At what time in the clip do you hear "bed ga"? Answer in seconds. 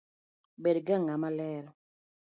0.63-0.95